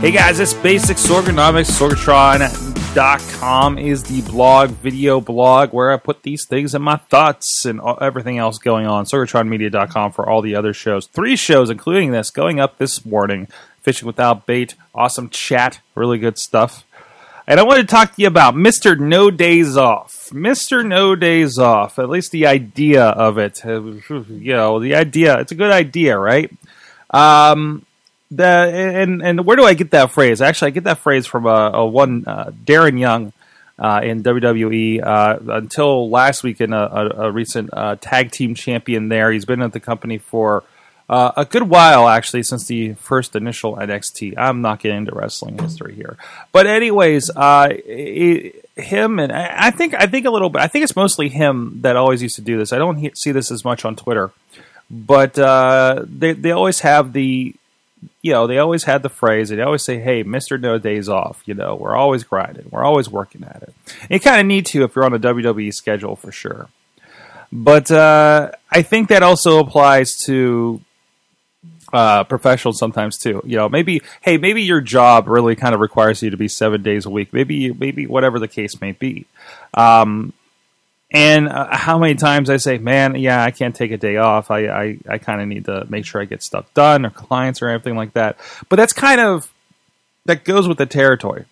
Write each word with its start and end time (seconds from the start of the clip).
Hey 0.00 0.12
guys, 0.12 0.40
it's 0.40 0.54
Basic 0.54 0.96
Sorganomics. 0.96 1.78
Sorgatron.com 1.78 3.78
is 3.78 4.02
the 4.02 4.22
blog, 4.22 4.70
video 4.70 5.20
blog, 5.20 5.74
where 5.74 5.92
I 5.92 5.98
put 5.98 6.22
these 6.22 6.46
things 6.46 6.74
and 6.74 6.82
my 6.82 6.96
thoughts 6.96 7.66
and 7.66 7.82
everything 8.00 8.38
else 8.38 8.56
going 8.56 8.86
on. 8.86 9.04
Sorgatronmedia.com 9.04 10.12
for 10.12 10.26
all 10.26 10.40
the 10.40 10.54
other 10.54 10.72
shows. 10.72 11.06
Three 11.06 11.36
shows, 11.36 11.68
including 11.68 12.12
this, 12.12 12.30
going 12.30 12.58
up 12.58 12.78
this 12.78 13.04
morning. 13.04 13.48
Fishing 13.82 14.06
Without 14.06 14.46
Bait, 14.46 14.74
awesome 14.94 15.28
chat, 15.28 15.80
really 15.94 16.16
good 16.16 16.38
stuff. 16.38 16.82
And 17.46 17.60
I 17.60 17.62
want 17.62 17.80
to 17.80 17.86
talk 17.86 18.14
to 18.14 18.22
you 18.22 18.28
about 18.28 18.54
Mr. 18.54 18.98
No 18.98 19.30
Days 19.30 19.76
Off. 19.76 20.30
Mr. 20.30 20.82
No 20.82 21.14
Days 21.14 21.58
Off, 21.58 21.98
at 21.98 22.08
least 22.08 22.32
the 22.32 22.46
idea 22.46 23.04
of 23.04 23.36
it. 23.36 23.62
You 23.64 24.54
know, 24.54 24.80
the 24.80 24.94
idea, 24.94 25.38
it's 25.40 25.52
a 25.52 25.56
good 25.56 25.70
idea, 25.70 26.18
right? 26.18 26.50
Um, 27.10 27.84
and 28.38 29.22
and 29.22 29.44
where 29.44 29.56
do 29.56 29.64
I 29.64 29.74
get 29.74 29.90
that 29.90 30.12
phrase? 30.12 30.40
Actually, 30.40 30.68
I 30.68 30.70
get 30.70 30.84
that 30.84 30.98
phrase 30.98 31.26
from 31.26 31.46
a, 31.46 31.70
a 31.74 31.86
one 31.86 32.24
uh, 32.26 32.50
Darren 32.64 32.98
Young 32.98 33.32
uh, 33.78 34.00
in 34.02 34.22
WWE. 34.22 35.02
Uh, 35.02 35.38
until 35.54 36.08
last 36.10 36.42
week, 36.42 36.60
in 36.60 36.72
a, 36.72 36.78
a, 36.78 37.08
a 37.26 37.32
recent 37.32 37.70
uh, 37.72 37.96
tag 37.96 38.30
team 38.30 38.54
champion, 38.54 39.08
there 39.08 39.32
he's 39.32 39.44
been 39.44 39.62
at 39.62 39.72
the 39.72 39.80
company 39.80 40.18
for 40.18 40.62
uh, 41.08 41.32
a 41.36 41.44
good 41.44 41.64
while, 41.64 42.08
actually, 42.08 42.42
since 42.44 42.66
the 42.66 42.94
first 42.94 43.34
initial 43.34 43.76
NXT. 43.76 44.34
I'm 44.36 44.60
not 44.60 44.80
getting 44.80 44.98
into 44.98 45.12
wrestling 45.12 45.58
history 45.58 45.94
here, 45.94 46.16
but 46.52 46.66
anyways, 46.66 47.30
uh, 47.34 47.68
it, 47.70 48.64
him 48.76 49.18
and 49.18 49.32
I 49.32 49.70
think 49.72 49.94
I 49.94 50.06
think 50.06 50.24
a 50.26 50.30
little 50.30 50.50
bit. 50.50 50.62
I 50.62 50.68
think 50.68 50.84
it's 50.84 50.96
mostly 50.96 51.28
him 51.28 51.80
that 51.82 51.96
always 51.96 52.22
used 52.22 52.36
to 52.36 52.42
do 52.42 52.58
this. 52.58 52.72
I 52.72 52.78
don't 52.78 52.96
he- 52.96 53.12
see 53.16 53.32
this 53.32 53.50
as 53.50 53.64
much 53.64 53.84
on 53.84 53.96
Twitter, 53.96 54.30
but 54.88 55.34
they 55.34 56.32
they 56.32 56.52
always 56.52 56.80
have 56.80 57.12
the 57.12 57.54
you 58.22 58.32
know, 58.32 58.46
they 58.46 58.58
always 58.58 58.84
had 58.84 59.02
the 59.02 59.08
phrase, 59.08 59.48
they 59.48 59.60
always 59.60 59.84
say, 59.84 59.98
hey, 59.98 60.24
Mr. 60.24 60.60
No 60.60 60.78
Days 60.78 61.08
Off, 61.08 61.42
you 61.46 61.54
know, 61.54 61.74
we're 61.74 61.96
always 61.96 62.24
grinding, 62.24 62.68
we're 62.70 62.84
always 62.84 63.08
working 63.08 63.44
at 63.44 63.62
it. 63.62 63.74
And 64.02 64.10
you 64.10 64.20
kind 64.20 64.40
of 64.40 64.46
need 64.46 64.66
to 64.66 64.84
if 64.84 64.94
you're 64.94 65.04
on 65.04 65.14
a 65.14 65.18
WWE 65.18 65.72
schedule 65.72 66.16
for 66.16 66.32
sure. 66.32 66.68
But 67.52 67.90
uh, 67.90 68.52
I 68.70 68.82
think 68.82 69.08
that 69.08 69.22
also 69.22 69.58
applies 69.58 70.16
to 70.26 70.80
uh, 71.92 72.24
professionals 72.24 72.78
sometimes 72.78 73.18
too. 73.18 73.42
You 73.44 73.56
know, 73.56 73.68
maybe, 73.68 74.02
hey, 74.20 74.36
maybe 74.38 74.62
your 74.62 74.80
job 74.80 75.26
really 75.28 75.56
kind 75.56 75.74
of 75.74 75.80
requires 75.80 76.22
you 76.22 76.30
to 76.30 76.36
be 76.36 76.48
seven 76.48 76.82
days 76.82 77.06
a 77.06 77.10
week, 77.10 77.32
maybe, 77.32 77.72
maybe 77.72 78.06
whatever 78.06 78.38
the 78.38 78.48
case 78.48 78.80
may 78.80 78.92
be. 78.92 79.26
Um, 79.74 80.32
and 81.12 81.48
uh, 81.48 81.74
how 81.76 81.98
many 81.98 82.14
times 82.14 82.48
I 82.50 82.58
say, 82.58 82.78
man, 82.78 83.16
yeah, 83.16 83.42
I 83.42 83.50
can't 83.50 83.74
take 83.74 83.90
a 83.90 83.96
day 83.96 84.16
off. 84.16 84.50
I, 84.50 84.66
I, 84.66 84.98
I 85.08 85.18
kind 85.18 85.40
of 85.40 85.48
need 85.48 85.64
to 85.64 85.84
make 85.88 86.06
sure 86.06 86.20
I 86.20 86.24
get 86.24 86.42
stuff 86.42 86.72
done 86.72 87.04
or 87.04 87.10
clients 87.10 87.62
or 87.62 87.68
anything 87.68 87.96
like 87.96 88.12
that. 88.12 88.38
But 88.68 88.76
that's 88.76 88.92
kind 88.92 89.20
of, 89.20 89.52
that 90.26 90.44
goes 90.44 90.68
with 90.68 90.78
the 90.78 90.86
territory. 90.86 91.46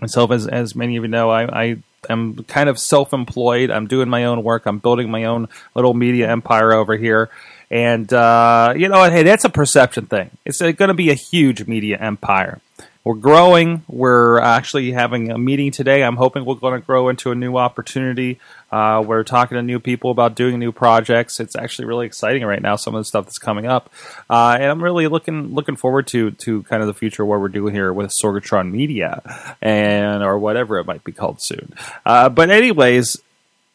Myself, 0.00 0.32
as, 0.32 0.48
as 0.48 0.74
many 0.74 0.96
of 0.96 1.04
you 1.04 1.08
know, 1.08 1.30
I, 1.30 1.62
I 1.62 1.76
am 2.08 2.42
kind 2.44 2.68
of 2.68 2.78
self 2.78 3.12
employed. 3.12 3.70
I'm 3.70 3.86
doing 3.86 4.08
my 4.08 4.24
own 4.24 4.42
work. 4.42 4.66
I'm 4.66 4.78
building 4.78 5.10
my 5.10 5.24
own 5.24 5.48
little 5.76 5.94
media 5.94 6.28
empire 6.28 6.72
over 6.72 6.96
here. 6.96 7.30
And, 7.70 8.12
uh, 8.12 8.74
you 8.76 8.88
know, 8.88 9.08
hey, 9.08 9.22
that's 9.22 9.44
a 9.44 9.50
perception 9.50 10.06
thing. 10.06 10.30
It's 10.44 10.60
going 10.60 10.88
to 10.88 10.94
be 10.94 11.10
a 11.10 11.14
huge 11.14 11.68
media 11.68 11.98
empire 11.98 12.60
we're 13.02 13.14
growing. 13.14 13.82
We're 13.88 14.40
actually 14.40 14.92
having 14.92 15.30
a 15.30 15.38
meeting 15.38 15.70
today. 15.70 16.04
I'm 16.04 16.16
hoping 16.16 16.44
we're 16.44 16.56
going 16.56 16.78
to 16.78 16.86
grow 16.86 17.08
into 17.08 17.30
a 17.30 17.34
new 17.34 17.56
opportunity. 17.56 18.38
Uh, 18.70 19.02
we're 19.06 19.24
talking 19.24 19.56
to 19.56 19.62
new 19.62 19.80
people 19.80 20.10
about 20.10 20.34
doing 20.34 20.58
new 20.58 20.70
projects. 20.70 21.40
It's 21.40 21.56
actually 21.56 21.86
really 21.86 22.04
exciting 22.04 22.44
right 22.44 22.60
now. 22.60 22.76
Some 22.76 22.94
of 22.94 23.00
the 23.00 23.06
stuff 23.06 23.24
that's 23.24 23.38
coming 23.38 23.66
up, 23.66 23.90
uh, 24.28 24.58
and 24.60 24.70
I'm 24.70 24.82
really 24.82 25.06
looking 25.06 25.54
looking 25.54 25.76
forward 25.76 26.08
to 26.08 26.32
to 26.32 26.62
kind 26.64 26.82
of 26.82 26.88
the 26.88 26.94
future 26.94 27.22
of 27.22 27.28
what 27.30 27.40
we're 27.40 27.48
doing 27.48 27.74
here 27.74 27.90
with 27.90 28.12
Sorgatron 28.22 28.70
Media 28.70 29.56
and 29.62 30.22
or 30.22 30.38
whatever 30.38 30.78
it 30.78 30.86
might 30.86 31.02
be 31.02 31.12
called 31.12 31.40
soon. 31.40 31.72
Uh, 32.04 32.28
but 32.28 32.50
anyways, 32.50 33.16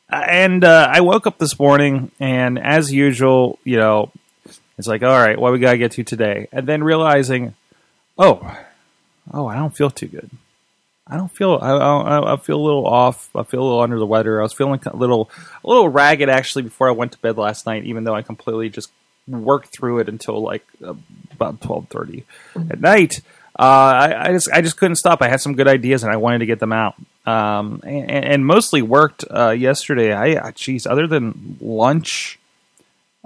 and 0.09 0.63
uh, 0.63 0.87
I 0.91 1.01
woke 1.01 1.25
up 1.25 1.39
this 1.39 1.57
morning 1.57 2.11
and 2.19 2.59
as 2.59 2.93
usual, 2.93 3.57
you 3.63 3.77
know, 3.77 4.11
it's 4.77 4.87
like 4.87 5.01
all 5.01 5.09
right, 5.09 5.39
what 5.39 5.51
we 5.51 5.57
gotta 5.57 5.79
get 5.79 5.93
to 5.93 6.03
today, 6.03 6.47
and 6.51 6.67
then 6.67 6.83
realizing, 6.83 7.55
oh 8.19 8.55
oh, 9.33 9.47
I 9.47 9.55
don't 9.55 9.75
feel 9.75 9.89
too 9.89 10.07
good. 10.07 10.29
I 11.07 11.17
don't 11.17 11.31
feel. 11.31 11.59
I, 11.61 11.71
I, 11.71 12.33
I, 12.33 12.37
feel 12.37 12.59
a 12.59 12.65
little 12.65 12.87
off. 12.87 13.29
I 13.35 13.43
feel 13.43 13.61
a 13.61 13.63
little 13.63 13.81
under 13.81 13.99
the 13.99 14.07
weather. 14.07 14.39
I 14.39 14.43
was 14.43 14.53
feeling 14.53 14.79
a 14.85 14.95
little, 14.95 15.29
a 15.63 15.67
little 15.67 15.87
ragged 15.87 16.29
actually 16.29 16.63
before 16.63 16.87
I 16.87 16.93
went 16.93 17.11
to 17.11 17.19
bed 17.19 17.37
last 17.37 17.67
night. 17.67 17.83
Even 17.83 18.05
though 18.05 18.15
I 18.15 18.23
completely 18.23 18.69
just 18.69 18.89
worked 19.27 19.75
through 19.75 19.99
it 19.99 20.09
until 20.09 20.41
like 20.41 20.65
about 21.31 21.61
twelve 21.61 21.87
thirty 21.89 22.25
at 22.55 22.81
night. 22.81 23.21
Uh, 23.57 23.61
I, 23.61 24.27
I, 24.27 24.31
just, 24.33 24.51
I 24.51 24.61
just 24.61 24.75
couldn't 24.75 24.97
stop. 24.97 25.21
I 25.21 25.29
had 25.29 25.39
some 25.39 25.55
good 25.55 25.69
ideas 25.69 26.03
and 26.03 26.11
I 26.11 26.17
wanted 26.17 26.39
to 26.39 26.45
get 26.45 26.59
them 26.59 26.73
out. 26.73 26.95
Um, 27.25 27.79
and, 27.85 28.25
and, 28.25 28.45
mostly 28.45 28.81
worked 28.81 29.23
uh, 29.31 29.51
yesterday. 29.51 30.13
I, 30.13 30.51
geez, 30.51 30.85
other 30.85 31.07
than 31.07 31.57
lunch, 31.61 32.37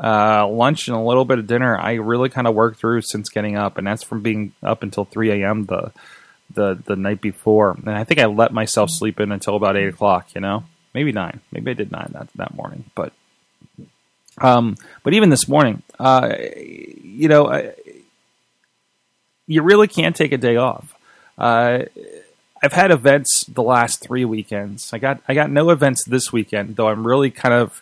uh, 0.01 0.47
lunch 0.47 0.87
and 0.87 0.95
a 0.95 1.01
little 1.01 1.25
bit 1.25 1.39
of 1.39 1.47
dinner, 1.47 1.77
I 1.77 1.93
really 1.95 2.29
kind 2.29 2.47
of 2.47 2.55
worked 2.55 2.79
through 2.79 3.01
since 3.01 3.29
getting 3.29 3.55
up, 3.55 3.77
and 3.77 3.85
that's 3.85 4.03
from 4.03 4.21
being 4.21 4.53
up 4.63 4.83
until 4.83 5.05
3 5.05 5.43
a.m. 5.43 5.65
the 5.65 5.91
the 6.53 6.79
the 6.85 6.95
night 6.95 7.21
before. 7.21 7.71
And 7.71 7.89
I 7.89 8.03
think 8.03 8.19
I 8.19 8.25
let 8.25 8.53
myself 8.53 8.89
sleep 8.89 9.19
in 9.19 9.31
until 9.31 9.55
about 9.55 9.77
eight 9.77 9.89
o'clock. 9.89 10.33
You 10.33 10.41
know, 10.41 10.63
maybe 10.93 11.11
nine. 11.11 11.41
Maybe 11.51 11.71
I 11.71 11.73
did 11.73 11.91
nine 11.91 12.11
that 12.13 12.29
that 12.35 12.55
morning, 12.55 12.85
but 12.95 13.13
um, 14.39 14.77
but 15.03 15.13
even 15.13 15.29
this 15.29 15.47
morning, 15.47 15.83
uh, 15.99 16.33
you 16.39 17.27
know, 17.27 17.47
I, 17.47 17.73
you 19.47 19.61
really 19.61 19.87
can't 19.87 20.15
take 20.15 20.31
a 20.31 20.37
day 20.37 20.55
off. 20.55 20.95
Uh, 21.37 21.83
I've 22.61 22.73
had 22.73 22.91
events 22.91 23.45
the 23.45 23.63
last 23.63 24.01
three 24.01 24.25
weekends. 24.25 24.93
I 24.93 24.97
got 24.97 25.21
I 25.27 25.33
got 25.33 25.49
no 25.49 25.69
events 25.69 26.03
this 26.03 26.31
weekend, 26.31 26.75
though. 26.75 26.87
I'm 26.87 27.05
really 27.05 27.31
kind 27.31 27.53
of 27.53 27.81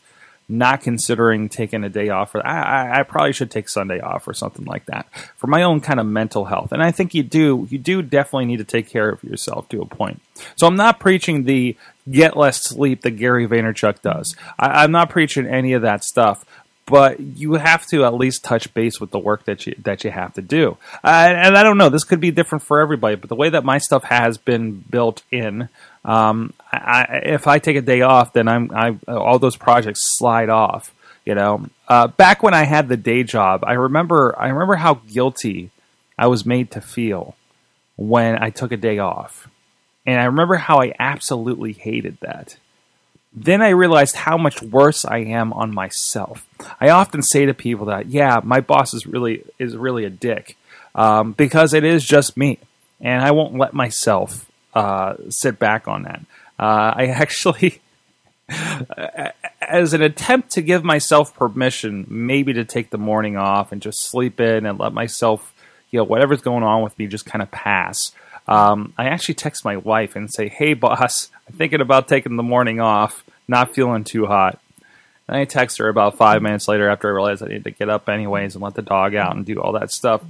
not 0.50 0.82
considering 0.82 1.50
taking 1.50 1.84
a 1.84 1.90
day 1.90 2.10
off. 2.10 2.34
Or 2.34 2.46
I, 2.46 3.00
I, 3.00 3.04
probably 3.04 3.34
should 3.34 3.52
take 3.52 3.68
Sunday 3.68 4.00
off 4.00 4.28
or 4.28 4.34
something 4.34 4.66
like 4.66 4.86
that 4.86 5.08
for 5.36 5.48
my 5.48 5.64
own 5.64 5.82
kind 5.82 6.00
of 6.00 6.06
mental 6.06 6.46
health. 6.46 6.72
And 6.72 6.82
I 6.82 6.92
think 6.92 7.14
you 7.14 7.24
do, 7.24 7.68
you 7.70 7.78
do 7.78 8.02
definitely 8.02 8.46
need 8.46 8.58
to 8.58 8.64
take 8.64 8.88
care 8.88 9.10
of 9.10 9.24
yourself 9.24 9.68
to 9.70 9.82
a 9.82 9.86
point. 9.86 10.22
So 10.56 10.68
I'm 10.68 10.78
not 10.78 11.00
preaching 11.00 11.44
the 11.44 11.76
get 12.10 12.38
less 12.38 12.64
sleep 12.64 13.02
that 13.02 13.12
Gary 13.12 13.48
Vaynerchuk 13.48 14.02
does. 14.02 14.36
I, 14.58 14.84
I'm 14.84 14.92
not 14.92 15.10
preaching 15.10 15.46
any 15.46 15.74
of 15.74 15.82
that 15.82 16.04
stuff 16.04 16.46
but 16.88 17.20
you 17.20 17.56
have 17.56 17.86
to 17.86 18.06
at 18.06 18.14
least 18.14 18.44
touch 18.44 18.74
base 18.74 19.00
with 19.00 19.12
the 19.12 19.20
work 19.20 19.44
that 19.44 19.68
you 19.68 19.76
that 19.84 20.04
you 20.04 20.10
have 20.10 20.34
to 20.34 20.42
do. 20.42 20.78
Uh, 21.04 21.34
and 21.36 21.58
I 21.58 21.62
don't 21.62 21.78
know, 21.78 21.90
this 21.90 22.06
could 22.06 22.22
be 22.22 22.32
different 22.32 22.64
for 22.64 22.80
everybody, 22.80 23.16
but 23.16 23.30
the 23.30 23.36
way 23.36 23.50
that 23.50 23.64
my 23.64 23.78
stuff 23.78 24.06
has 24.06 24.38
been 24.38 24.84
built 24.90 25.22
in, 25.30 25.68
um, 26.08 26.54
I, 26.72 27.22
if 27.26 27.48
I 27.48 27.60
take 27.60 27.76
a 27.76 27.82
day 27.82 28.02
off, 28.02 28.32
then 28.34 28.48
I'm 28.48 28.72
I, 28.74 28.98
all 29.08 29.40
those 29.40 29.58
projects 29.58 30.18
slide 30.18 30.50
off. 30.50 30.94
You 31.26 31.36
know, 31.36 31.66
uh, 31.90 32.08
back 32.08 32.42
when 32.42 32.54
I 32.54 32.64
had 32.64 32.88
the 32.88 32.96
day 32.96 33.24
job, 33.24 33.64
I 33.68 33.74
remember 33.74 34.34
I 34.40 34.48
remember 34.48 34.76
how 34.76 34.96
guilty 34.96 35.70
I 36.18 36.28
was 36.28 36.46
made 36.46 36.72
to 36.72 36.82
feel 36.82 37.36
when 37.98 38.42
I 38.42 38.50
took 38.50 38.72
a 38.72 38.78
day 38.78 39.00
off, 39.00 39.50
and 40.06 40.20
I 40.20 40.24
remember 40.26 40.56
how 40.56 40.82
I 40.82 40.94
absolutely 40.98 41.74
hated 41.74 42.18
that. 42.22 42.56
Then 43.34 43.62
I 43.62 43.70
realized 43.70 44.16
how 44.16 44.38
much 44.38 44.64
worse 44.64 45.04
I 45.04 45.18
am 45.18 45.52
on 45.52 45.76
myself. 45.76 46.48
I 46.80 46.90
often 46.90 47.22
say 47.22 47.46
to 47.46 47.54
people 47.54 47.88
that, 47.88 48.08
yeah, 48.08 48.40
my 48.42 48.62
boss 48.62 48.94
is 48.94 49.06
really 49.06 49.44
is 49.60 49.76
really 49.76 50.06
a 50.06 50.10
dick 50.10 50.56
um, 50.96 51.34
because 51.34 51.74
it 51.74 51.84
is 51.84 52.06
just 52.06 52.38
me, 52.38 52.60
and 53.02 53.22
I 53.22 53.32
won't 53.32 53.58
let 53.58 53.74
myself 53.74 54.47
uh, 54.78 55.16
sit 55.30 55.58
back 55.58 55.88
on 55.88 56.04
that. 56.04 56.22
Uh, 56.60 56.94
I 56.96 57.08
actually, 57.08 57.82
as 59.62 59.94
an 59.94 60.02
attempt 60.02 60.52
to 60.52 60.62
give 60.62 60.84
myself 60.84 61.36
permission, 61.36 62.06
maybe 62.10 62.54
to 62.54 62.66
take 62.66 62.90
the 62.90 62.98
morning 62.98 63.38
off 63.38 63.72
and 63.72 63.82
just 63.82 64.02
sleep 64.02 64.40
in 64.40 64.66
and 64.66 64.80
let 64.80 64.94
myself, 64.94 65.54
you 65.92 65.98
know, 65.98 66.04
whatever's 66.04 66.42
going 66.42 66.64
on 66.64 66.84
with 66.84 66.98
me 67.00 67.08
just 67.08 67.26
kind 67.26 67.42
of 67.42 67.52
pass. 67.52 68.12
Um, 68.48 68.94
I 68.98 69.08
actually 69.08 69.36
text 69.36 69.66
my 69.66 69.76
wife 69.76 70.16
and 70.16 70.32
say, 70.34 70.48
"Hey, 70.48 70.74
boss, 70.74 71.30
I'm 71.48 71.56
thinking 71.56 71.82
about 71.82 72.08
taking 72.08 72.38
the 72.38 72.44
morning 72.44 72.80
off, 72.80 73.26
not 73.48 73.74
feeling 73.74 74.06
too 74.06 74.26
hot." 74.26 74.60
And 75.28 75.36
I 75.36 75.44
text 75.44 75.80
her 75.80 75.90
about 75.90 76.16
five 76.16 76.42
minutes 76.42 76.70
later 76.70 76.88
after 76.88 77.10
I 77.10 77.12
realized 77.12 77.44
I 77.44 77.48
needed 77.48 77.66
to 77.66 77.72
get 77.72 77.90
up 77.90 78.08
anyways 78.08 78.56
and 78.56 78.64
let 78.64 78.76
the 78.76 78.82
dog 78.82 79.16
out 79.16 79.36
and 79.36 79.46
do 79.46 79.60
all 79.60 79.74
that 79.74 79.92
stuff. 79.92 80.22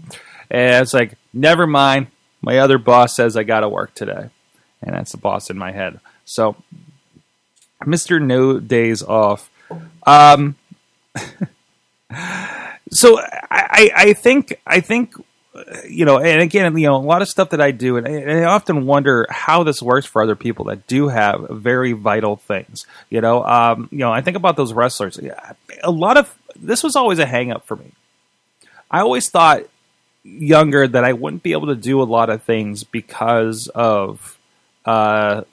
And 0.50 0.82
it's 0.82 0.94
like, 0.94 1.14
never 1.34 1.68
mind. 1.68 2.08
My 2.42 2.58
other 2.58 2.80
boss 2.80 3.16
says 3.16 3.38
I 3.38 3.44
got 3.44 3.60
to 3.60 3.70
work 3.70 3.94
today. 3.94 4.30
And 4.82 4.96
that's 4.96 5.12
the 5.12 5.18
boss 5.18 5.50
in 5.50 5.58
my 5.58 5.72
head. 5.72 6.00
So, 6.26 6.56
Mr. 7.84 8.22
No 8.22 8.60
Days 8.60 9.02
Off. 9.04 9.50
Um, 10.06 10.56
so 12.92 13.20
I, 13.20 13.92
I 13.96 14.14
think 14.14 14.60
I 14.66 14.80
think 14.80 15.14
you 15.88 16.06
know, 16.06 16.20
and 16.20 16.42
again, 16.42 16.78
you 16.78 16.88
know, 16.88 16.96
a 16.96 16.98
lot 16.98 17.22
of 17.22 17.28
stuff 17.28 17.50
that 17.52 17.62
I 17.62 17.72
do, 17.72 17.98
and 17.98 18.08
I, 18.08 18.12
and 18.12 18.32
I, 18.32 18.44
often 18.44 18.86
wonder 18.86 19.26
how 19.30 19.64
this 19.64 19.82
works 19.82 20.06
for 20.06 20.22
other 20.22 20.36
people 20.36 20.66
that 20.66 20.88
do 20.88 21.08
have 21.08 21.48
very 21.50 21.94
vital 21.94 22.36
things. 22.36 22.86
You 23.10 23.22
know, 23.22 23.44
um, 23.44 23.90
you 23.92 24.00
know, 24.00 24.12
I 24.12 24.22
think 24.22 24.38
about 24.38 24.56
those 24.56 24.74
wrestlers. 24.74 25.20
A 25.84 25.92
lot 25.92 26.18
of 26.18 26.34
this 26.56 26.84
was 26.84 26.96
always 26.96 27.20
a 27.20 27.26
hang 27.26 27.52
up 27.52 27.66
for 27.66 27.76
me. 27.76 27.92
I 28.90 29.02
always 29.02 29.30
thought 29.30 29.64
younger 30.24 30.88
that 30.88 31.04
I 31.04 31.14
wouldn't 31.14 31.44
be 31.44 31.54
able 31.54 31.68
to 31.68 31.76
do 31.76 32.02
a 32.02 32.04
lot 32.04 32.30
of 32.30 32.44
things 32.44 32.84
because 32.84 33.68
of 33.74 34.37
uh, 34.88 35.44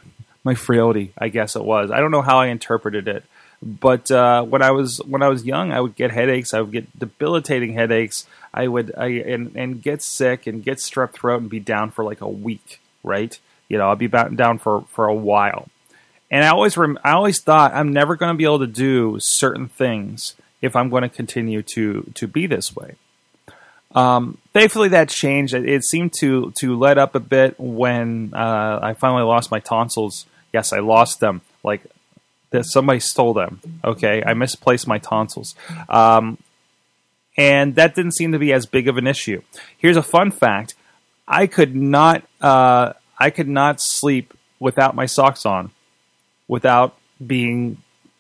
my 0.45 0.55
frailty. 0.55 1.13
I 1.19 1.29
guess 1.29 1.57
it 1.57 1.65
was. 1.65 1.91
I 1.91 1.99
don't 2.01 2.11
know 2.11 2.23
how 2.23 2.39
I 2.39 2.47
interpreted 2.47 3.09
it, 3.09 3.25
but 3.63 4.11
uh, 4.11 4.43
when 4.45 4.63
I 4.63 4.71
was 4.71 4.99
when 5.05 5.23
I 5.23 5.29
was 5.29 5.45
young, 5.45 5.73
I 5.73 5.81
would 5.81 5.97
get 5.97 6.13
headaches. 6.13 6.55
I 6.55 6.61
would 6.61 6.73
get 6.73 6.99
debilitating 6.99 7.75
headaches. 7.75 8.27
I 8.53 8.69
would 8.69 8.95
I 8.97 9.07
and, 9.07 9.55
and 9.57 9.83
get 9.83 10.03
sick 10.03 10.47
and 10.47 10.63
get 10.63 10.79
strep 10.79 11.13
throat 11.13 11.41
and 11.41 11.51
be 11.51 11.61
down 11.61 11.91
for 11.91 12.05
like 12.05 12.21
a 12.21 12.29
week. 12.29 12.81
Right? 13.03 13.39
You 13.69 13.79
know, 13.79 13.91
I'd 13.91 13.99
be 13.99 14.09
down 14.09 14.59
for 14.59 14.85
for 14.89 15.07
a 15.07 15.15
while. 15.15 15.69
And 16.31 16.45
I 16.45 16.49
always 16.49 16.77
rem- 16.77 16.99
I 17.05 17.13
always 17.13 17.41
thought 17.41 17.75
I'm 17.75 17.93
never 17.93 18.17
going 18.17 18.33
to 18.33 18.39
be 18.39 18.45
able 18.45 18.61
to 18.61 18.67
do 18.67 19.19
certain 19.21 19.69
things 19.69 20.35
if 20.63 20.75
I'm 20.75 20.89
going 20.89 21.03
to 21.03 21.09
continue 21.09 21.63
to 21.63 22.11
to 22.15 22.27
be 22.27 22.47
this 22.47 22.75
way. 22.75 22.95
Um, 23.94 24.38
thankfully, 24.52 24.88
that 24.88 25.08
changed. 25.08 25.55
It, 25.55 25.69
it, 25.69 25.85
seemed 25.85 26.12
to 26.20 26.52
to 26.58 26.76
let 26.76 26.99
up 26.99 27.14
a 27.14 27.20
bit 27.20 27.55
when 27.58 28.32
uh, 28.35 28.81
I 28.82 28.94
finally 28.94 29.23
lost 29.23 29.50
my 29.50 29.61
tonsils. 29.61 30.26
Yes, 30.52 30.73
I 30.73 30.81
lost 30.81 31.20
them. 31.20 31.43
Like 31.62 31.82
that 32.50 32.64
somebody 32.64 33.00
stole 33.00 33.35
them. 33.35 33.61
Okay, 33.85 34.23
I 34.25 34.35
misplaced 34.35 34.87
my 34.87 34.99
tonsils. 34.99 35.55
Um, 35.88 36.38
and 37.37 37.75
that 37.76 37.94
didn't 37.94 38.12
seem 38.12 38.32
to 38.32 38.38
be 38.38 38.52
as 38.52 38.67
big 38.67 38.88
of 38.88 38.96
an 38.96 39.06
issue. 39.06 39.43
Here's 39.79 39.97
a 39.97 40.02
fun 40.02 40.31
fact: 40.31 40.75
I 41.26 41.47
could 41.47 41.75
not, 41.75 42.25
uh, 42.40 42.93
I 43.19 43.31
could 43.31 43.49
not 43.49 43.81
sleep 43.81 44.35
without 44.61 44.94
my 44.94 45.06
socks 45.06 45.47
on, 45.47 45.70
without 46.49 46.97
being, 47.25 47.79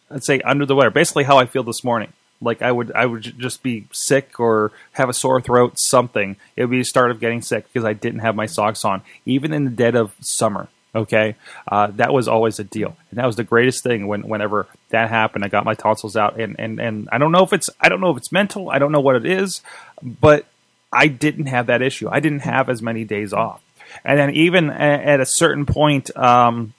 let's 0.08 0.26
say, 0.26 0.40
under 0.40 0.66
the 0.66 0.74
weather. 0.74 0.90
Basically, 0.90 1.24
how 1.24 1.38
I 1.38 1.46
feel 1.46 1.62
this 1.62 1.82
morning. 1.82 2.12
Like 2.40 2.62
I 2.62 2.70
would, 2.70 2.92
I 2.92 3.06
would 3.06 3.22
just 3.22 3.62
be 3.62 3.86
sick 3.92 4.38
or 4.38 4.72
have 4.92 5.08
a 5.08 5.14
sore 5.14 5.40
throat, 5.40 5.74
something. 5.76 6.36
It 6.56 6.62
would 6.62 6.70
be 6.70 6.80
a 6.80 6.84
start 6.84 7.10
of 7.10 7.20
getting 7.20 7.42
sick 7.42 7.66
because 7.72 7.84
I 7.84 7.92
didn't 7.92 8.20
have 8.20 8.34
my 8.34 8.46
socks 8.46 8.84
on, 8.84 9.02
even 9.24 9.52
in 9.52 9.64
the 9.64 9.70
dead 9.70 9.94
of 9.94 10.14
summer. 10.20 10.68
Okay, 10.94 11.34
uh, 11.66 11.88
that 11.96 12.12
was 12.12 12.28
always 12.28 12.60
a 12.60 12.64
deal, 12.64 12.96
and 13.10 13.18
that 13.18 13.26
was 13.26 13.34
the 13.34 13.42
greatest 13.42 13.82
thing. 13.82 14.06
When 14.06 14.28
whenever 14.28 14.68
that 14.90 15.10
happened, 15.10 15.44
I 15.44 15.48
got 15.48 15.64
my 15.64 15.74
tonsils 15.74 16.16
out, 16.16 16.38
and 16.38 16.54
and 16.58 16.78
and 16.78 17.08
I 17.10 17.18
don't 17.18 17.32
know 17.32 17.42
if 17.42 17.52
it's 17.52 17.68
I 17.80 17.88
don't 17.88 18.00
know 18.00 18.10
if 18.10 18.16
it's 18.16 18.30
mental. 18.30 18.70
I 18.70 18.78
don't 18.78 18.92
know 18.92 19.00
what 19.00 19.16
it 19.16 19.26
is, 19.26 19.60
but 20.00 20.46
I 20.92 21.08
didn't 21.08 21.46
have 21.46 21.66
that 21.66 21.82
issue. 21.82 22.08
I 22.08 22.20
didn't 22.20 22.40
have 22.40 22.68
as 22.68 22.80
many 22.80 23.02
days 23.04 23.32
off, 23.32 23.60
and 24.04 24.16
then 24.16 24.30
even 24.30 24.70
at 24.70 25.20
a 25.20 25.26
certain 25.26 25.66
point. 25.66 26.16
Um, 26.16 26.74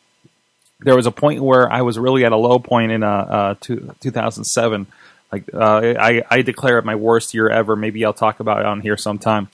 there 0.82 0.96
was 0.96 1.06
a 1.06 1.12
point 1.12 1.42
where 1.42 1.72
I 1.72 1.82
was 1.82 1.98
really 1.98 2.26
at 2.26 2.32
a 2.32 2.38
low 2.38 2.60
point 2.60 2.92
in 2.92 3.02
uh, 3.02 3.08
uh, 3.08 3.56
two, 3.62 3.96
2007. 4.02 4.88
Like 5.32 5.54
uh, 5.54 5.94
I, 6.00 6.24
I 6.30 6.42
declare 6.42 6.78
it 6.78 6.86
my 6.86 6.96
worst 6.96 7.34
year 7.34 7.50
ever. 7.50 7.76
Maybe 7.76 8.06
I'll 8.06 8.14
talk 8.14 8.40
about 8.40 8.60
it 8.60 8.66
on 8.66 8.82
here 8.82 8.98
sometime. 8.98 9.50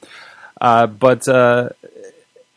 Uh, 0.60 0.88
but 0.88 1.28
uh, 1.28 1.70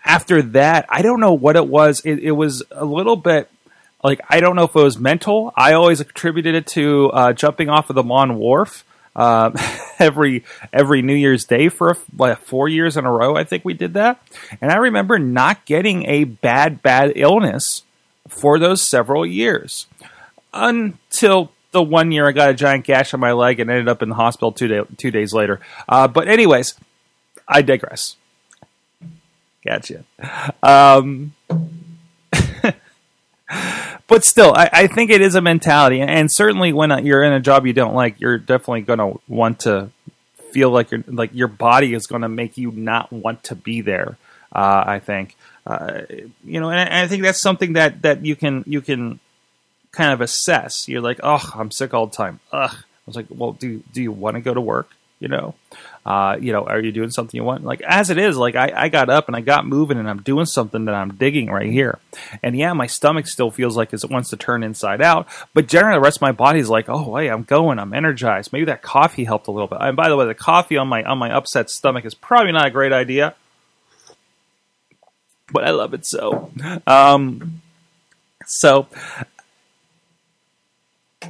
after 0.04 0.42
that, 0.42 0.86
I 0.88 1.02
don't 1.02 1.20
know 1.20 1.32
what 1.32 1.56
it 1.56 1.66
was. 1.66 2.00
It, 2.04 2.18
it, 2.18 2.32
was 2.32 2.62
a 2.70 2.84
little 2.84 3.16
bit 3.16 3.50
like 4.02 4.20
I 4.28 4.40
don't 4.40 4.56
know 4.56 4.64
if 4.64 4.76
it 4.76 4.82
was 4.82 4.98
mental. 4.98 5.52
I 5.56 5.72
always 5.72 6.00
attributed 6.00 6.54
it 6.54 6.66
to 6.68 7.10
uh, 7.10 7.32
jumping 7.32 7.70
off 7.70 7.88
of 7.88 7.96
the 7.96 8.02
Mon 8.02 8.36
Wharf 8.36 8.84
uh, 9.16 9.50
every 9.98 10.44
every 10.72 11.02
New 11.02 11.14
Year's 11.14 11.44
Day 11.44 11.68
for 11.68 11.96
like 12.16 12.38
four 12.40 12.68
years 12.68 12.96
in 12.96 13.06
a 13.06 13.10
row. 13.10 13.36
I 13.36 13.44
think 13.44 13.64
we 13.64 13.74
did 13.74 13.94
that, 13.94 14.20
and 14.60 14.70
I 14.70 14.76
remember 14.76 15.18
not 15.18 15.64
getting 15.64 16.04
a 16.06 16.24
bad 16.24 16.82
bad 16.82 17.12
illness 17.16 17.82
for 18.28 18.58
those 18.58 18.82
several 18.82 19.24
years 19.24 19.86
until 20.52 21.52
the 21.74 21.82
one 21.82 22.10
year 22.12 22.26
I 22.26 22.32
got 22.32 22.48
a 22.48 22.54
giant 22.54 22.86
gash 22.86 23.12
on 23.12 23.20
my 23.20 23.32
leg 23.32 23.60
and 23.60 23.68
ended 23.68 23.88
up 23.88 24.00
in 24.00 24.08
the 24.08 24.14
hospital 24.14 24.52
two 24.52 24.68
day, 24.68 24.80
two 24.96 25.10
days 25.10 25.34
later. 25.34 25.60
Uh, 25.86 26.08
but 26.08 26.28
anyways, 26.28 26.74
I 27.46 27.60
digress. 27.60 28.16
Gotcha. 29.66 30.04
Um, 30.62 31.34
but 34.06 34.24
still, 34.24 34.54
I, 34.54 34.70
I, 34.72 34.86
think 34.86 35.10
it 35.10 35.20
is 35.20 35.34
a 35.34 35.40
mentality, 35.40 36.00
and 36.00 36.30
certainly 36.30 36.72
when 36.72 37.04
you're 37.04 37.22
in 37.22 37.32
a 37.32 37.40
job 37.40 37.66
you 37.66 37.72
don't 37.72 37.94
like, 37.94 38.20
you're 38.20 38.38
definitely 38.38 38.82
going 38.82 38.98
to 38.98 39.20
want 39.26 39.60
to 39.60 39.90
feel 40.52 40.70
like 40.70 40.90
your 40.90 41.02
like 41.06 41.30
your 41.32 41.48
body 41.48 41.94
is 41.94 42.06
going 42.06 42.22
to 42.22 42.28
make 42.28 42.56
you 42.56 42.70
not 42.70 43.12
want 43.12 43.42
to 43.44 43.54
be 43.54 43.80
there. 43.80 44.16
Uh, 44.54 44.84
I 44.86 44.98
think, 45.00 45.36
uh, 45.66 46.02
you 46.44 46.60
know, 46.60 46.70
and 46.70 46.78
I, 46.78 47.04
I 47.04 47.08
think 47.08 47.22
that's 47.22 47.40
something 47.40 47.72
that 47.72 48.02
that 48.02 48.24
you 48.24 48.36
can 48.36 48.64
you 48.66 48.82
can 48.82 49.18
kind 49.94 50.12
of 50.12 50.20
assess. 50.20 50.88
You're 50.88 51.00
like, 51.00 51.20
oh, 51.22 51.52
I'm 51.54 51.70
sick 51.70 51.94
all 51.94 52.06
the 52.06 52.16
time. 52.16 52.40
Ugh. 52.52 52.70
I 52.72 53.06
was 53.06 53.16
like, 53.16 53.26
well, 53.30 53.52
do 53.52 53.82
do 53.92 54.02
you 54.02 54.12
want 54.12 54.36
to 54.36 54.40
go 54.40 54.54
to 54.54 54.60
work? 54.60 54.90
You 55.20 55.28
know, 55.28 55.54
uh, 56.04 56.36
you 56.38 56.52
know, 56.52 56.64
are 56.64 56.80
you 56.80 56.92
doing 56.92 57.10
something 57.10 57.38
you 57.38 57.44
want? 57.44 57.64
Like 57.64 57.80
as 57.82 58.10
it 58.10 58.18
is, 58.18 58.36
like 58.36 58.56
I, 58.56 58.72
I 58.74 58.88
got 58.88 59.08
up 59.08 59.26
and 59.26 59.36
I 59.36 59.40
got 59.40 59.66
moving 59.66 59.98
and 59.98 60.08
I'm 60.08 60.22
doing 60.22 60.44
something 60.44 60.86
that 60.86 60.94
I'm 60.94 61.14
digging 61.14 61.48
right 61.50 61.70
here. 61.70 61.98
And 62.42 62.56
yeah, 62.56 62.72
my 62.72 62.86
stomach 62.86 63.26
still 63.26 63.50
feels 63.50 63.76
like 63.76 63.92
it 63.92 64.04
wants 64.10 64.30
to 64.30 64.36
turn 64.36 64.62
inside 64.62 65.00
out, 65.00 65.28
but 65.54 65.66
generally 65.66 65.96
the 65.96 66.00
rest 66.00 66.18
of 66.18 66.22
my 66.22 66.32
body's 66.32 66.68
like, 66.68 66.88
oh, 66.88 67.16
hey, 67.16 67.28
I'm 67.28 67.44
going, 67.44 67.78
I'm 67.78 67.94
energized. 67.94 68.52
Maybe 68.52 68.66
that 68.66 68.82
coffee 68.82 69.24
helped 69.24 69.46
a 69.46 69.50
little 69.50 69.68
bit. 69.68 69.78
And 69.80 69.96
by 69.96 70.08
the 70.08 70.16
way, 70.16 70.26
the 70.26 70.34
coffee 70.34 70.76
on 70.76 70.88
my 70.88 71.02
on 71.04 71.18
my 71.18 71.30
upset 71.30 71.70
stomach 71.70 72.04
is 72.04 72.14
probably 72.14 72.52
not 72.52 72.66
a 72.66 72.70
great 72.70 72.92
idea, 72.92 73.34
but 75.52 75.64
I 75.64 75.70
love 75.70 75.94
it 75.94 76.04
so. 76.04 76.50
Um, 76.86 77.62
so 78.46 78.88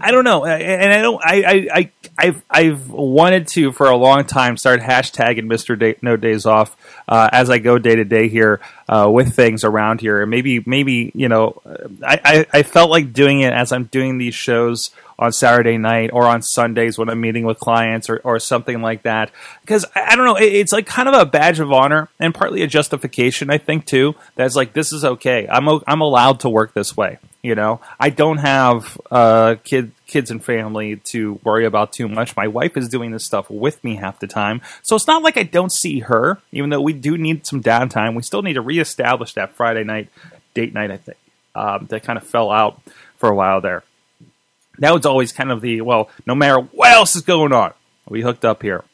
I 0.05 0.11
don't 0.11 0.25
know, 0.25 0.45
and 0.45 0.93
I 0.93 1.01
don't. 1.01 1.21
I, 1.25 1.69
I, 1.73 1.91
I've 2.19 2.43
I've 2.51 2.91
wanted 2.91 3.49
to 3.49 3.73
for 3.73 3.87
a 3.87 3.97
long 3.97 4.27
time 4.27 4.59
start 4.59 4.81
hashtagging 4.81 5.45
Mister 5.45 5.77
Day, 5.77 5.97
No 6.03 6.17
Days 6.17 6.45
Off 6.45 6.77
uh, 7.09 7.31
as 7.33 7.49
I 7.49 7.59
go 7.59 7.79
day 7.79 7.97
to 7.97 8.05
day 8.05 8.29
here 8.29 8.61
uh, 8.87 9.09
with 9.11 9.35
things 9.35 9.65
around 9.65 10.03
here, 10.03 10.21
and 10.21 10.31
maybe 10.31 10.63
maybe 10.67 11.11
you 11.15 11.29
know, 11.29 11.63
I, 12.03 12.21
I, 12.23 12.47
I 12.59 12.63
felt 12.63 12.91
like 12.91 13.15
doing 13.15 13.41
it 13.41 13.55
as 13.55 13.73
I'm 13.73 13.85
doing 13.85 14.19
these 14.19 14.35
shows 14.35 14.91
on 15.19 15.33
Saturday 15.33 15.79
night 15.79 16.11
or 16.13 16.27
on 16.27 16.43
Sundays 16.43 16.99
when 16.99 17.09
I'm 17.09 17.21
meeting 17.21 17.45
with 17.45 17.59
clients 17.59 18.11
or, 18.11 18.21
or 18.25 18.39
something 18.41 18.83
like 18.83 19.05
that. 19.05 19.31
Because 19.61 19.85
I, 19.95 20.13
I 20.13 20.17
don't 20.17 20.27
know, 20.27 20.37
it, 20.37 20.53
it's 20.53 20.73
like 20.73 20.87
kind 20.87 21.09
of 21.09 21.15
a 21.15 21.25
badge 21.25 21.61
of 21.61 21.73
honor 21.73 22.09
and 22.19 22.35
partly 22.35 22.63
a 22.63 22.67
justification, 22.67 23.49
I 23.49 23.59
think, 23.59 23.87
too. 23.87 24.17
That's 24.35 24.57
like, 24.57 24.73
this 24.73 24.93
is 24.93 25.05
okay. 25.05 25.47
I'm, 25.49 25.69
I'm 25.87 26.01
allowed 26.01 26.41
to 26.41 26.49
work 26.49 26.75
this 26.75 26.97
way. 26.97 27.19
You 27.43 27.55
know, 27.55 27.81
I 28.01 28.11
don't 28.11 28.39
have 28.39 29.01
uh, 29.11 29.57
kid, 29.63 29.93
kids 30.07 30.31
and 30.31 30.45
family 30.45 30.97
to 31.11 31.41
worry 31.45 31.65
about 31.65 31.93
too 31.93 32.09
much. 32.09 32.37
My 32.37 32.49
wife 32.49 32.77
is 32.77 32.89
doing 32.89 33.11
this 33.11 33.25
stuff 33.25 33.49
with 33.49 33.83
me 33.83 33.97
half 33.97 34.21
the 34.21 34.27
time. 34.27 34.61
So 34.83 34.97
it's 34.97 35.07
not 35.07 35.23
like 35.23 35.37
I 35.37 35.43
don't 35.43 35.73
see 35.73 36.01
her, 36.01 36.39
even 36.53 36.71
though 36.71 36.81
we 36.81 36.93
do 36.93 37.17
need 37.17 37.47
some 37.47 37.63
downtime. 37.63 38.15
We 38.15 38.23
still 38.23 38.43
need 38.43 38.55
to 38.55 38.63
reestablish 38.63 39.35
that 39.35 39.55
Friday 39.55 39.85
night 39.85 40.09
date 40.55 40.75
night, 40.75 40.91
I 40.91 40.97
think. 40.99 41.19
Um, 41.55 41.87
that 41.91 42.03
kind 42.03 42.17
of 42.17 42.27
fell 42.27 42.51
out 42.51 42.81
for 43.17 43.29
a 43.29 43.35
while 43.35 43.61
there 43.61 43.85
that 44.79 44.93
was 44.93 45.07
always 45.07 45.33
kind 45.33 45.51
of 45.51 45.61
the 45.61 45.81
well, 45.81 46.11
no 46.27 46.35
matter 46.35 46.59
what 46.61 46.93
else 46.93 47.17
is 47.17 47.23
going 47.23 47.53
on, 47.53 47.73
we 48.09 48.23
hooked 48.23 48.45
up 48.45 48.63
here. 48.63 48.85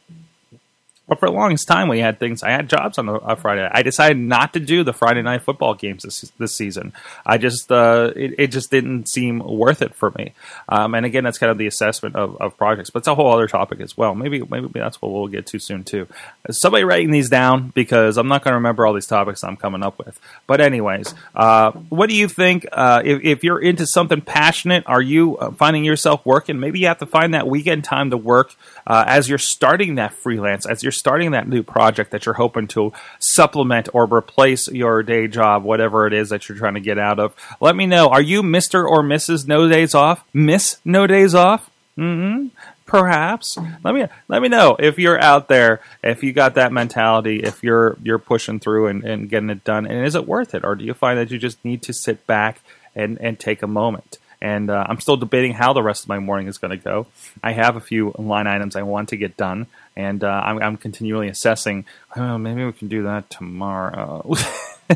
But 1.10 1.18
for 1.18 1.26
the 1.26 1.34
longest 1.34 1.66
time, 1.66 1.88
we 1.88 1.98
had 1.98 2.20
things. 2.20 2.44
I 2.44 2.50
had 2.52 2.70
jobs 2.70 2.96
on 2.96 3.08
a, 3.08 3.34
Friday. 3.34 3.68
I 3.68 3.82
decided 3.82 4.16
not 4.16 4.52
to 4.52 4.60
do 4.60 4.84
the 4.84 4.92
Friday 4.92 5.22
night 5.22 5.42
football 5.42 5.74
games 5.74 6.04
this 6.04 6.20
this 6.38 6.54
season. 6.54 6.92
I 7.26 7.36
just 7.36 7.72
uh, 7.72 8.12
it, 8.14 8.36
it, 8.38 8.46
just 8.52 8.70
didn't 8.70 9.08
seem 9.08 9.40
worth 9.40 9.82
it 9.82 9.96
for 9.96 10.12
me. 10.12 10.34
Um, 10.68 10.94
and 10.94 11.04
again, 11.04 11.24
that's 11.24 11.36
kind 11.36 11.50
of 11.50 11.58
the 11.58 11.66
assessment 11.66 12.14
of, 12.14 12.40
of 12.40 12.56
projects. 12.56 12.90
But 12.90 13.00
it's 13.00 13.08
a 13.08 13.16
whole 13.16 13.34
other 13.34 13.48
topic 13.48 13.80
as 13.80 13.96
well. 13.96 14.14
Maybe 14.14 14.40
maybe 14.40 14.68
that's 14.72 15.02
what 15.02 15.10
we'll 15.10 15.26
get 15.26 15.46
to 15.48 15.58
soon 15.58 15.82
too. 15.82 16.06
Somebody 16.48 16.84
writing 16.84 17.10
these 17.10 17.28
down 17.28 17.70
because 17.70 18.16
I'm 18.16 18.28
not 18.28 18.44
going 18.44 18.52
to 18.52 18.58
remember 18.58 18.86
all 18.86 18.94
these 18.94 19.08
topics 19.08 19.42
I'm 19.42 19.56
coming 19.56 19.82
up 19.82 19.98
with. 19.98 20.20
But 20.46 20.60
anyways, 20.60 21.12
uh, 21.34 21.72
what 21.88 22.08
do 22.08 22.14
you 22.14 22.28
think? 22.28 22.68
Uh, 22.70 23.02
if, 23.04 23.20
if, 23.24 23.42
you're 23.42 23.60
into 23.60 23.84
something 23.84 24.20
passionate, 24.20 24.84
are 24.86 25.02
you 25.02 25.38
uh, 25.38 25.50
finding 25.50 25.82
yourself 25.84 26.24
working? 26.24 26.60
Maybe 26.60 26.78
you 26.78 26.86
have 26.86 26.98
to 26.98 27.06
find 27.06 27.34
that 27.34 27.48
weekend 27.48 27.82
time 27.82 28.10
to 28.10 28.16
work 28.16 28.54
uh, 28.86 29.02
as 29.08 29.28
you're 29.28 29.38
starting 29.38 29.96
that 29.96 30.12
freelance, 30.12 30.66
as 30.66 30.84
you're 30.84 30.99
starting 31.00 31.32
that 31.32 31.48
new 31.48 31.64
project 31.64 32.12
that 32.12 32.24
you're 32.26 32.36
hoping 32.36 32.68
to 32.68 32.92
supplement 33.18 33.88
or 33.92 34.04
replace 34.04 34.68
your 34.68 35.02
day 35.02 35.26
job, 35.26 35.64
whatever 35.64 36.06
it 36.06 36.12
is 36.12 36.28
that 36.28 36.48
you're 36.48 36.58
trying 36.58 36.74
to 36.74 36.80
get 36.80 36.98
out 36.98 37.18
of. 37.18 37.34
Let 37.60 37.74
me 37.74 37.86
know. 37.86 38.08
Are 38.08 38.22
you 38.22 38.42
Mr. 38.42 38.88
or 38.88 39.02
Mrs. 39.02 39.48
No 39.48 39.68
Days 39.68 39.94
Off? 39.94 40.22
Miss 40.32 40.76
No 40.84 41.08
Days 41.08 41.34
Off? 41.34 41.68
Mm-hmm 41.98 42.48
Perhaps 42.90 43.56
let 43.84 43.94
me 43.94 44.04
let 44.26 44.42
me 44.42 44.48
know 44.48 44.74
if 44.76 44.98
you're 44.98 45.20
out 45.22 45.46
there 45.46 45.80
if 46.02 46.24
you 46.24 46.32
got 46.32 46.56
that 46.56 46.72
mentality 46.72 47.38
if 47.38 47.62
you're 47.62 47.96
you're 48.02 48.18
pushing 48.18 48.58
through 48.58 48.88
and, 48.88 49.04
and 49.04 49.28
getting 49.28 49.48
it 49.48 49.62
done 49.62 49.86
and 49.86 50.04
is 50.04 50.16
it 50.16 50.26
worth 50.26 50.56
it 50.56 50.64
or 50.64 50.74
do 50.74 50.84
you 50.84 50.92
find 50.92 51.16
that 51.16 51.30
you 51.30 51.38
just 51.38 51.64
need 51.64 51.82
to 51.82 51.92
sit 51.92 52.26
back 52.26 52.60
and 52.96 53.16
and 53.20 53.38
take 53.38 53.62
a 53.62 53.68
moment 53.68 54.18
and 54.42 54.70
uh, 54.70 54.84
I'm 54.88 55.00
still 55.00 55.16
debating 55.16 55.52
how 55.52 55.72
the 55.72 55.82
rest 55.82 56.04
of 56.04 56.08
my 56.08 56.18
morning 56.18 56.46
is 56.46 56.58
going 56.58 56.70
to 56.70 56.76
go. 56.76 57.06
I 57.42 57.52
have 57.52 57.76
a 57.76 57.80
few 57.80 58.12
line 58.18 58.46
items 58.46 58.76
I 58.76 58.82
want 58.82 59.10
to 59.10 59.16
get 59.16 59.36
done, 59.36 59.66
and 59.96 60.24
uh, 60.24 60.42
I'm, 60.44 60.62
I'm, 60.62 60.76
continually 60.76 61.28
assessing. 61.28 61.84
Oh, 62.16 62.38
maybe 62.38 62.64
we 62.64 62.72
can 62.72 62.88
do 62.88 63.02
that 63.02 63.28
tomorrow. 63.28 64.34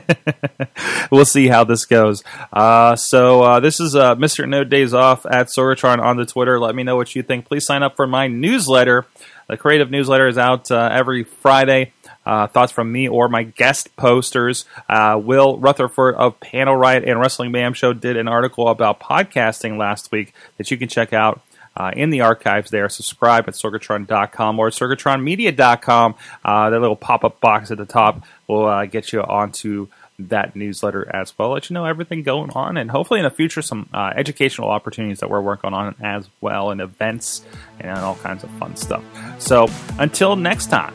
we'll 1.10 1.24
see 1.24 1.48
how 1.48 1.64
this 1.64 1.84
goes. 1.84 2.24
Uh, 2.52 2.96
so 2.96 3.42
uh, 3.42 3.60
this 3.60 3.80
is 3.80 3.94
uh, 3.94 4.14
Mr. 4.16 4.48
No 4.48 4.64
Days 4.64 4.94
Off 4.94 5.26
at 5.26 5.48
Sorgatron 5.48 6.00
on 6.00 6.16
the 6.16 6.24
Twitter. 6.24 6.58
Let 6.58 6.74
me 6.74 6.82
know 6.82 6.96
what 6.96 7.14
you 7.14 7.22
think. 7.22 7.46
Please 7.46 7.66
sign 7.66 7.82
up 7.82 7.96
for 7.96 8.06
my 8.06 8.28
newsletter. 8.28 9.06
The 9.46 9.58
creative 9.58 9.90
newsletter 9.90 10.26
is 10.26 10.38
out 10.38 10.70
uh, 10.70 10.88
every 10.90 11.24
Friday. 11.24 11.92
Uh, 12.26 12.46
thoughts 12.46 12.72
from 12.72 12.90
me 12.90 13.08
or 13.08 13.28
my 13.28 13.42
guest 13.42 13.94
posters. 13.96 14.64
Uh, 14.88 15.20
Will 15.22 15.58
Rutherford 15.58 16.14
of 16.14 16.38
Panel 16.40 16.76
Riot 16.76 17.04
and 17.04 17.20
Wrestling 17.20 17.52
Mayhem 17.52 17.74
Show 17.74 17.92
did 17.92 18.16
an 18.16 18.28
article 18.28 18.68
about 18.68 19.00
podcasting 19.00 19.76
last 19.76 20.10
week 20.12 20.32
that 20.58 20.70
you 20.70 20.76
can 20.76 20.88
check 20.88 21.12
out. 21.12 21.40
Uh, 21.76 21.90
in 21.96 22.10
the 22.10 22.20
archives 22.20 22.70
there. 22.70 22.88
Subscribe 22.88 23.48
at 23.48 23.54
sorgatron.com 23.54 24.60
or 24.60 24.70
sorgatronmedia.com. 24.70 26.14
Uh, 26.44 26.70
that 26.70 26.80
little 26.80 26.94
pop 26.94 27.24
up 27.24 27.40
box 27.40 27.72
at 27.72 27.78
the 27.78 27.84
top 27.84 28.22
will 28.46 28.66
uh, 28.66 28.86
get 28.86 29.12
you 29.12 29.20
onto 29.20 29.88
that 30.18 30.54
newsletter 30.54 31.14
as 31.14 31.36
well. 31.38 31.50
Let 31.50 31.68
you 31.70 31.74
know 31.74 31.84
everything 31.84 32.22
going 32.22 32.50
on, 32.50 32.76
and 32.76 32.90
hopefully 32.90 33.20
in 33.20 33.24
the 33.24 33.30
future 33.30 33.62
some 33.62 33.88
uh, 33.92 34.12
educational 34.14 34.68
opportunities 34.68 35.20
that 35.20 35.30
we're 35.30 35.40
working 35.40 35.72
on 35.72 35.94
as 36.00 36.28
well, 36.40 36.70
and 36.70 36.80
events 36.80 37.44
and 37.80 37.98
all 37.98 38.16
kinds 38.16 38.44
of 38.44 38.50
fun 38.52 38.76
stuff. 38.76 39.02
So 39.40 39.68
until 39.98 40.36
next 40.36 40.66
time. 40.66 40.94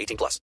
18 0.01 0.17
plus. 0.17 0.39